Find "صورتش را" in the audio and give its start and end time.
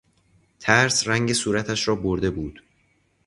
1.33-1.95